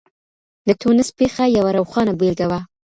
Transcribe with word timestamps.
د 0.67 0.69
ټونس 0.81 1.07
پېښه 1.17 1.45
يوه 1.57 1.71
روښانه 1.77 2.13
بېلګه 2.19 2.45
وه. 2.51 2.59